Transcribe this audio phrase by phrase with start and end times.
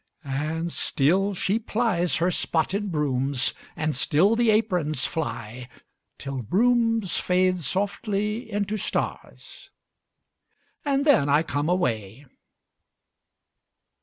[0.25, 5.69] And still she plies her spotted brooms, And still the aprons fly,
[6.17, 9.69] Till brooms fade softly into stars
[10.83, 12.25] And then I come away.